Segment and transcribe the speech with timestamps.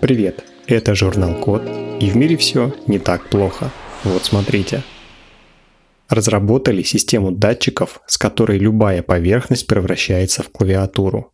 [0.00, 1.62] Привет, это журнал Код,
[2.00, 3.72] и в мире все не так плохо.
[4.04, 4.82] Вот смотрите.
[6.10, 11.32] Разработали систему датчиков, с которой любая поверхность превращается в клавиатуру.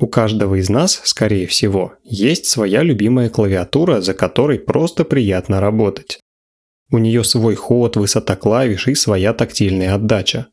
[0.00, 6.18] У каждого из нас, скорее всего, есть своя любимая клавиатура, за которой просто приятно работать.
[6.90, 10.48] У нее свой ход, высота клавиш и своя тактильная отдача.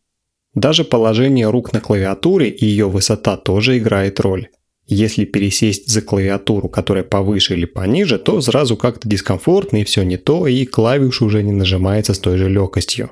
[0.54, 4.50] Даже положение рук на клавиатуре и ее высота тоже играет роль.
[4.88, 10.18] Если пересесть за клавиатуру, которая повыше или пониже, то сразу как-то дискомфортно и все не
[10.18, 13.12] то, и клавиш уже не нажимается с той же легкостью.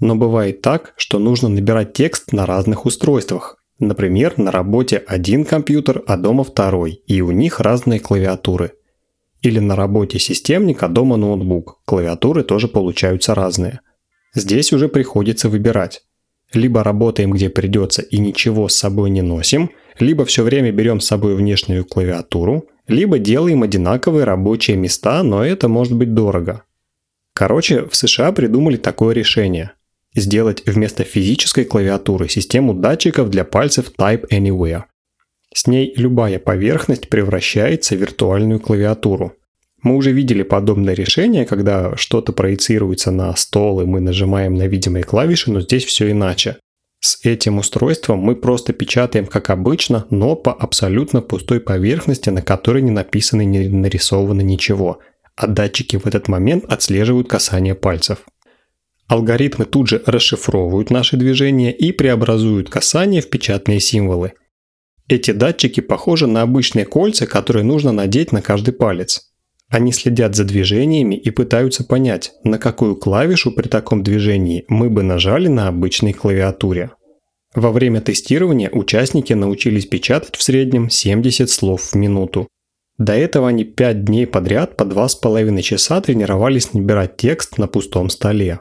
[0.00, 3.62] Но бывает так, что нужно набирать текст на разных устройствах.
[3.78, 8.72] Например, на работе один компьютер, а дома второй, и у них разные клавиатуры.
[9.40, 11.80] Или на работе системник, а дома ноутбук.
[11.84, 13.80] Клавиатуры тоже получаются разные.
[14.34, 16.02] Здесь уже приходится выбирать.
[16.52, 19.70] Либо работаем где придется и ничего с собой не носим,
[20.02, 25.68] либо все время берем с собой внешнюю клавиатуру, либо делаем одинаковые рабочие места, но это
[25.68, 26.64] может быть дорого.
[27.32, 29.72] Короче, в США придумали такое решение.
[30.14, 34.82] Сделать вместо физической клавиатуры систему датчиков для пальцев Type Anywhere.
[35.54, 39.34] С ней любая поверхность превращается в виртуальную клавиатуру.
[39.82, 45.04] Мы уже видели подобное решение, когда что-то проецируется на стол и мы нажимаем на видимые
[45.04, 46.56] клавиши, но здесь все иначе.
[47.04, 52.80] С этим устройством мы просто печатаем как обычно, но по абсолютно пустой поверхности, на которой
[52.80, 55.00] не написано и не нарисовано ничего,
[55.34, 58.18] а датчики в этот момент отслеживают касание пальцев.
[59.08, 64.34] Алгоритмы тут же расшифровывают наши движения и преобразуют касание в печатные символы.
[65.08, 69.31] Эти датчики похожи на обычные кольца, которые нужно надеть на каждый палец.
[69.72, 75.02] Они следят за движениями и пытаются понять, на какую клавишу при таком движении мы бы
[75.02, 76.90] нажали на обычной клавиатуре.
[77.54, 82.48] Во время тестирования участники научились печатать в среднем 70 слов в минуту.
[82.98, 88.60] До этого они 5 дней подряд по 2,5 часа тренировались набирать текст на пустом столе.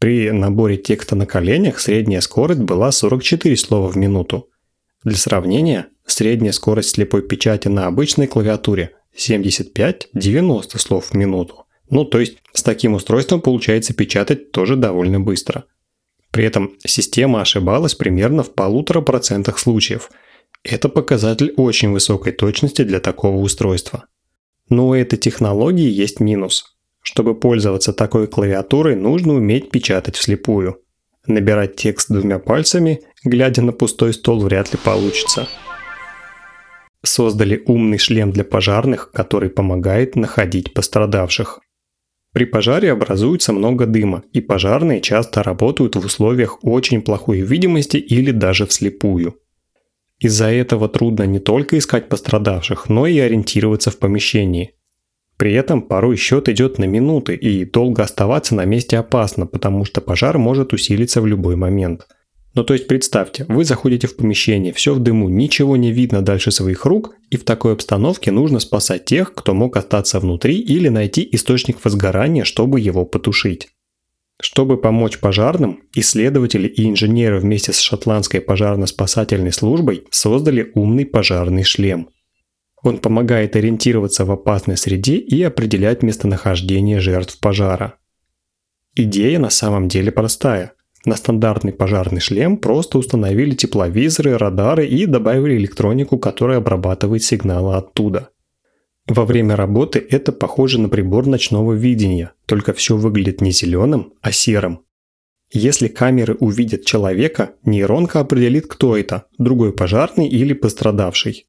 [0.00, 4.50] При наборе текста на коленях средняя скорость была 44 слова в минуту.
[5.02, 11.66] Для сравнения, средняя скорость слепой печати на обычной клавиатуре 75-90 слов в минуту.
[11.90, 15.64] Ну, то есть с таким устройством получается печатать тоже довольно быстро.
[16.30, 20.10] При этом система ошибалась примерно в полутора процентах случаев.
[20.64, 24.06] Это показатель очень высокой точности для такого устройства.
[24.68, 26.76] Но у этой технологии есть минус.
[27.02, 30.80] Чтобы пользоваться такой клавиатурой, нужно уметь печатать вслепую.
[31.26, 35.46] Набирать текст двумя пальцами, глядя на пустой стол, вряд ли получится
[37.04, 41.60] создали умный шлем для пожарных, который помогает находить пострадавших.
[42.32, 48.30] При пожаре образуется много дыма, и пожарные часто работают в условиях очень плохой видимости или
[48.30, 49.36] даже вслепую.
[50.18, 54.74] Из-за этого трудно не только искать пострадавших, но и ориентироваться в помещении.
[55.36, 60.00] При этом порой счет идет на минуты, и долго оставаться на месте опасно, потому что
[60.00, 62.06] пожар может усилиться в любой момент–
[62.54, 66.50] ну то есть представьте, вы заходите в помещение, все в дыму, ничего не видно дальше
[66.50, 71.26] своих рук, и в такой обстановке нужно спасать тех, кто мог остаться внутри или найти
[71.32, 73.68] источник возгорания, чтобы его потушить.
[74.40, 82.08] Чтобы помочь пожарным, исследователи и инженеры вместе с шотландской пожарно-спасательной службой создали умный пожарный шлем.
[82.82, 87.94] Он помогает ориентироваться в опасной среде и определять местонахождение жертв пожара.
[88.94, 90.74] Идея на самом деле простая–
[91.04, 98.30] на стандартный пожарный шлем просто установили тепловизоры, радары и добавили электронику, которая обрабатывает сигналы оттуда.
[99.08, 104.30] Во время работы это похоже на прибор ночного видения, только все выглядит не зеленым, а
[104.30, 104.82] серым.
[105.50, 111.46] Если камеры увидят человека, нейронка определит, кто это– другой пожарный или пострадавший.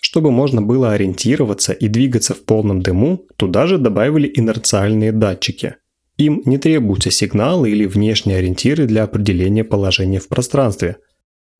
[0.00, 5.74] Чтобы можно было ориентироваться и двигаться в полном дыму, туда же добавили инерциальные датчики–
[6.16, 10.96] им не требуются сигналы или внешние ориентиры для определения положения в пространстве.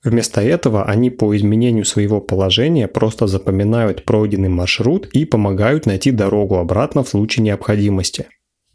[0.05, 6.57] Вместо этого они по изменению своего положения просто запоминают пройденный маршрут и помогают найти дорогу
[6.57, 8.27] обратно в случае необходимости.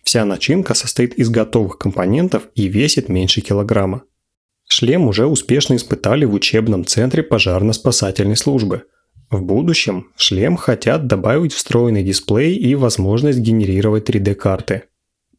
[0.04, 4.04] Вся начинка состоит из готовых компонентов и весит меньше килограмма.
[4.68, 8.84] Шлем уже успешно испытали в учебном центре пожарно-спасательной службы.
[9.30, 14.84] В будущем в шлем хотят добавить встроенный дисплей и возможность генерировать 3D-карты.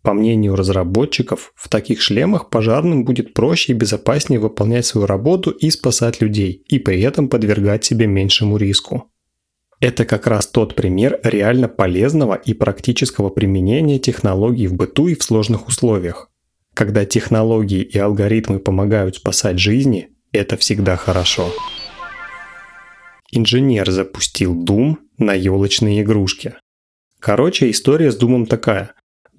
[0.03, 5.71] По мнению разработчиков, в таких шлемах пожарным будет проще и безопаснее выполнять свою работу и
[5.71, 9.11] спасать людей, и при этом подвергать себе меньшему риску.
[9.79, 15.23] Это как раз тот пример реально полезного и практического применения технологий в быту и в
[15.23, 16.31] сложных условиях.
[16.75, 21.51] Когда технологии и алгоритмы помогают спасать жизни, это всегда хорошо.
[23.33, 26.55] Инженер запустил Doom на елочные игрушки.
[27.19, 28.95] Короче, история с Думом такая.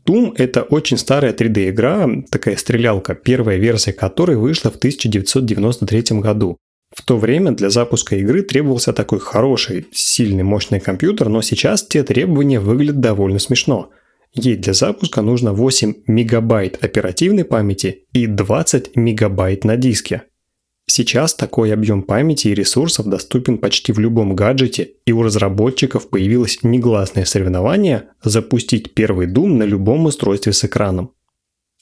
[0.06, 6.57] Doom– это очень старая 3D-игра, такая стрелялка, первая версия которой вышла в 1993 году.
[6.94, 12.03] В то время для запуска игры требовался такой хороший, сильный, мощный компьютер, но сейчас те
[12.03, 13.92] требования выглядят довольно смешно.
[14.33, 20.24] Ей для запуска нужно 8 мегабайт оперативной памяти и 20 мегабайт на диске.
[20.94, 26.60] Сейчас такой объем памяти и ресурсов доступен почти в любом гаджете, и у разработчиков появилось
[26.64, 31.14] негласное соревнование запустить первый Doom на любом устройстве с экраном.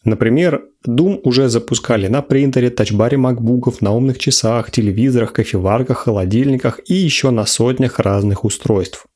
[0.04, 6.94] Например, Doom уже запускали на принтере, тачбаре макбуков, на умных часах, телевизорах, кофеварках, холодильниках и
[6.94, 9.08] еще на сотнях разных устройств.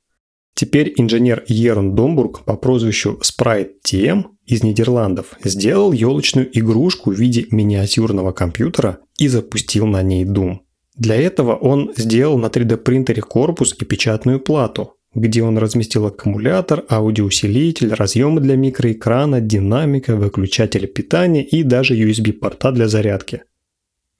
[0.63, 7.47] Теперь инженер Ерн Домбург по прозвищу Sprite TM из Нидерландов сделал елочную игрушку в виде
[7.51, 10.59] миниатюрного компьютера и запустил на ней Doom.
[10.95, 16.85] Для этого он сделал на 3D принтере корпус и печатную плату, где он разместил аккумулятор,
[16.89, 23.41] аудиоусилитель, разъемы для микроэкрана, динамика, выключатель питания и даже USB-порта для зарядки.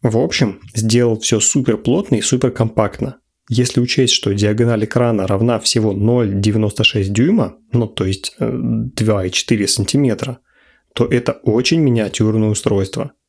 [0.02, 3.20] В общем, сделал все супер плотно и супер компактно.
[3.50, 10.40] Если учесть, что диагональ экрана равна всего 0,96 дюйма, ну то есть 2,4 э, сантиметра,
[10.96, 13.12] то это очень миниатюрное устройство–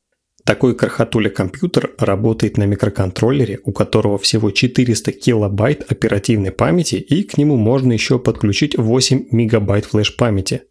[0.44, 7.38] такой крохотуля компьютер работает на микроконтроллере, у которого всего 400 килобайт оперативной памяти и к
[7.38, 10.64] нему можно еще подключить 8 мегабайт флеш-памяти.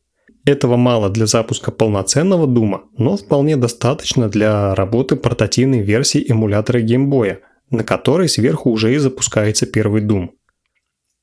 [0.46, 7.40] Этого мало для запуска полноценного Дума, но вполне достаточно для работы портативной версии эмулятора геймбоя,
[7.74, 10.30] на которой сверху уже и запускается первый Doom.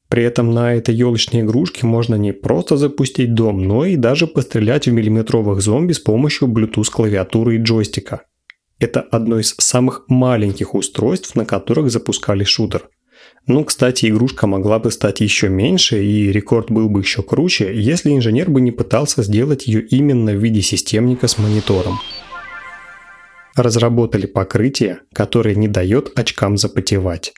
[0.08, 4.88] При этом на этой елочной игрушке можно не просто запустить дом, но и даже пострелять
[4.88, 8.22] в миллиметровых зомби с помощью Bluetooth клавиатуры и джойстика.
[8.80, 12.88] Это одно из самых маленьких устройств, на которых запускали шутер.
[13.46, 18.10] Ну, кстати, игрушка могла бы стать еще меньше, и рекорд был бы еще круче, если
[18.10, 22.00] инженер бы не пытался сделать ее именно в виде системника с монитором.
[23.60, 27.34] Разработали покрытие, которое не дает очкам запотевать.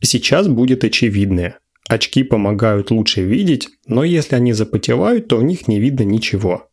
[0.00, 1.58] Сейчас будет очевидное.
[1.88, 6.68] Очки помогают лучше видеть, но если они запотевают, то в них не видно ничего.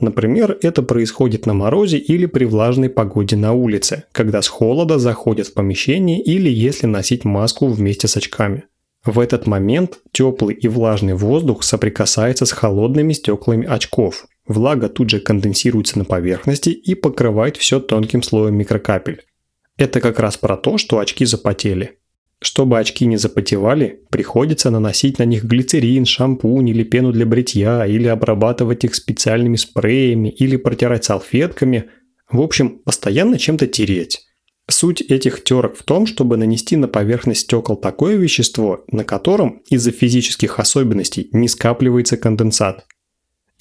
[0.00, 5.48] Например, это происходит на морозе или при влажной погоде на улице, когда с холода заходят
[5.48, 8.64] в помещение или если носить маску вместе с очками.
[9.04, 14.24] В этот момент теплый и влажный воздух соприкасается с холодными стеклами очков.
[14.48, 19.22] Влага тут же конденсируется на поверхности и покрывает все тонким слоем микрокапель.
[19.76, 21.98] Это как раз про то, что очки запотели.
[22.40, 28.06] Чтобы очки не запотевали, приходится наносить на них глицерин, шампунь или пену для бритья, или
[28.06, 31.90] обрабатывать их специальными спреями, или протирать салфетками.
[32.30, 34.24] В общем, постоянно чем-то тереть.
[34.70, 39.90] Суть этих терок в том, чтобы нанести на поверхность стекол такое вещество, на котором из-за
[39.90, 42.86] физических особенностей не скапливается конденсат.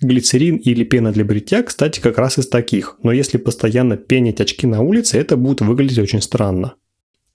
[0.01, 4.67] Глицерин или пена для бритья, кстати, как раз из таких, но если постоянно пенить очки
[4.67, 6.75] на улице, это будет выглядеть очень странно.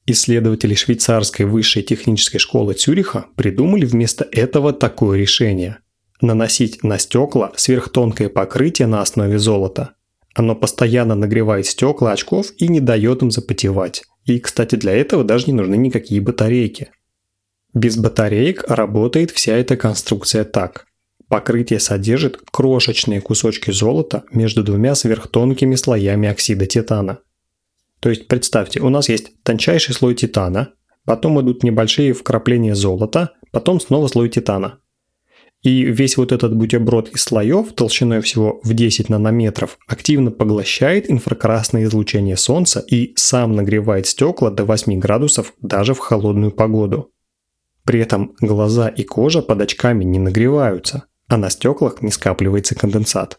[0.07, 5.79] Исследователи швейцарской высшей технической школы Цюриха придумали вместо этого такое решение–
[6.21, 9.95] наносить на стекла сверхтонкое покрытие на основе золота.
[10.35, 14.05] Оно постоянно нагревает стекла очков и не дает им запотевать.
[14.25, 16.91] И, кстати, для этого даже не нужны никакие батарейки.
[17.75, 20.87] Без батареек работает вся эта конструкция так.
[21.33, 27.19] Покрытие содержит крошечные кусочки золота между двумя сверхтонкими слоями оксида титана–
[28.03, 30.73] то есть представьте, у нас есть тончайший слой титана,
[31.05, 34.81] потом идут небольшие вкрапления золота, потом снова слой титана.
[35.63, 41.85] И весь вот этот бутерброд из слоев толщиной всего в 10 нанометров активно поглощает инфракрасное
[41.85, 47.13] излучение Солнца и сам нагревает стекла до 8 градусов даже в холодную погоду.
[47.85, 53.39] При этом глаза и кожа под очками не нагреваются, а на стеклах не скапливается конденсат.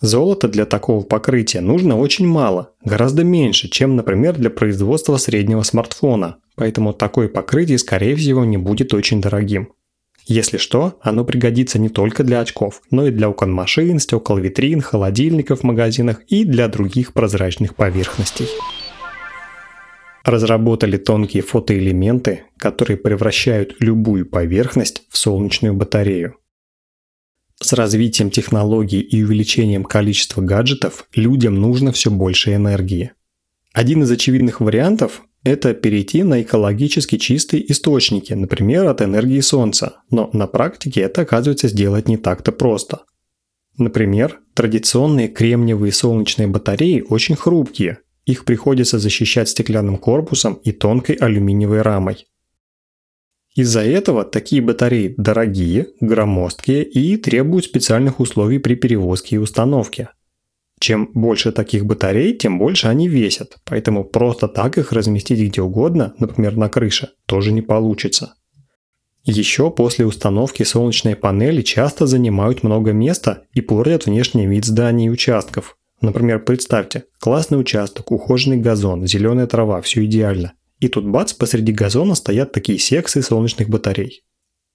[0.00, 6.38] Золота для такого покрытия нужно очень мало, гораздо меньше, чем, например, для производства среднего смартфона,
[6.56, 9.72] поэтому такое покрытие, скорее всего, не будет очень дорогим.
[10.24, 14.80] Если что, оно пригодится не только для очков, но и для окон машин, стекол витрин,
[14.80, 18.48] холодильников в магазинах и для других прозрачных поверхностей.
[20.24, 26.38] Разработали тонкие фотоэлементы, которые превращают любую поверхность в солнечную батарею.
[27.64, 33.12] С развитием технологий и увеличением количества гаджетов людям нужно все больше энергии.
[33.72, 40.28] Один из очевидных вариантов– это перейти на экологически чистые источники, например, от энергии Солнца, но
[40.34, 43.04] на практике это оказывается сделать не так-то просто.
[43.78, 51.80] Например, традиционные кремниевые солнечные батареи очень хрупкие, их приходится защищать стеклянным корпусом и тонкой алюминиевой
[51.80, 52.26] рамой.
[53.54, 60.08] Из-за этого такие батареи дорогие, громоздкие и требуют специальных условий при перевозке и установке.
[60.80, 66.14] Чем больше таких батарей, тем больше они весят, поэтому просто так их разместить где угодно,
[66.18, 68.34] например на крыше, тоже не получится.
[69.22, 75.10] Еще после установки солнечные панели часто занимают много места и портят внешний вид зданий и
[75.10, 75.78] участков.
[76.00, 80.54] Например, представьте, классный участок, ухоженный газон, зеленая трава, все идеально.
[80.80, 84.22] И тут бац, посреди газона стоят такие секции солнечных батарей.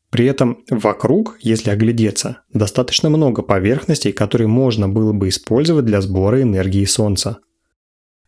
[0.10, 6.42] При этом вокруг, если оглядеться, достаточно много поверхностей, которые можно было бы использовать для сбора
[6.42, 7.40] энергии Солнца.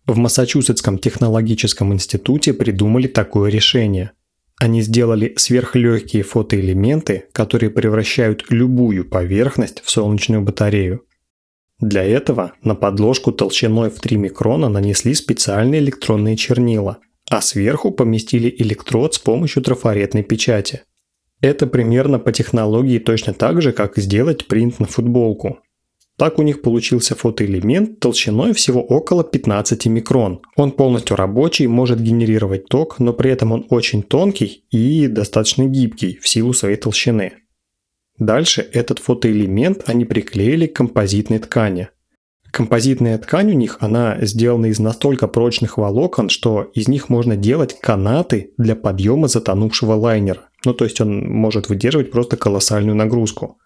[0.05, 4.11] В Массачусетском технологическом институте придумали такое решение.
[4.57, 11.03] Они сделали сверхлегкие фотоэлементы, которые превращают любую поверхность в солнечную батарею.
[11.79, 16.99] Для этого на подложку толщиной в 3 микрона нанесли специальные электронные чернила,
[17.31, 20.81] а сверху поместили электрод с помощью трафаретной печати–
[21.41, 25.59] это примерно по технологии точно так же, как сделать принт на футболку.
[26.17, 30.41] Так у них получился фотоэлемент толщиной всего около 15 микрон.
[30.55, 36.19] Он полностью рабочий, может генерировать ток, но при этом он очень тонкий и достаточно гибкий
[36.21, 37.33] в силу своей толщины.
[38.19, 41.89] Дальше этот фотоэлемент они приклеили к композитной ткани.
[42.51, 47.79] Композитная ткань у них, она сделана из настолько прочных волокон, что из них можно делать
[47.79, 50.49] канаты для подъема затонувшего лайнера.
[50.65, 53.57] Ну, то есть он может выдерживать просто колоссальную нагрузку.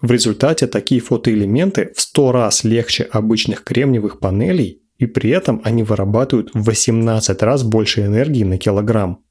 [0.00, 5.82] В результате такие фотоэлементы в 100 раз легче обычных кремниевых панелей, и при этом они
[5.82, 9.22] вырабатывают в 18 раз больше энергии на килограмм.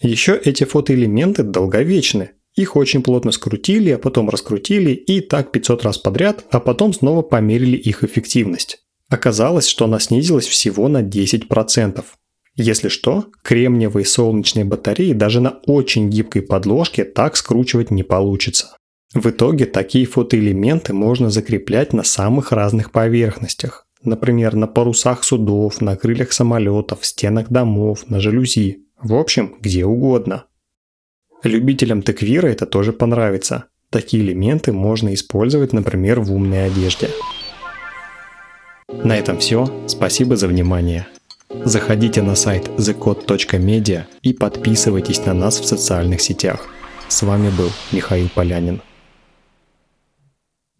[0.00, 2.32] Еще эти фотоэлементы долговечны.
[2.54, 7.22] Их очень плотно скрутили, а потом раскрутили и так 500 раз подряд, а потом снова
[7.22, 8.78] померили их эффективность.
[9.08, 12.04] Оказалось, что она снизилась всего на 10%.
[12.56, 18.76] Если что, кремниевые солнечные батареи даже на очень гибкой подложке так скручивать не получится.
[19.12, 23.86] В итоге такие фотоэлементы можно закреплять на самых разных поверхностях.
[24.02, 28.84] Например, на парусах судов, на крыльях самолетов, стенах домов, на жалюзи.
[29.00, 30.44] В общем, где угодно.
[31.44, 33.66] Любителям теквира это тоже понравится.
[33.90, 37.10] Такие элементы можно использовать, например, в умной одежде.
[38.88, 39.68] На этом все.
[39.86, 41.06] Спасибо за внимание.
[41.64, 46.66] Заходите на сайт thecode.media и подписывайтесь на нас в социальных сетях.
[47.08, 48.80] С вами был Михаил Полянин.